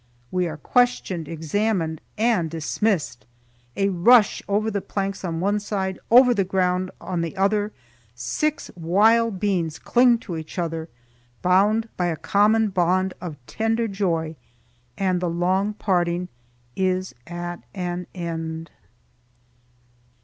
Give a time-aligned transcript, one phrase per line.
[0.31, 3.27] We are questioned, examined, and dismissed!
[3.77, 7.71] A rush over the planks on one side, over the ground on the other,
[8.15, 10.89] six wild beings cling to each other,
[11.43, 14.35] bound by a common bond of tender joy,
[14.97, 16.29] and the long parting
[16.75, 18.71] is at an END.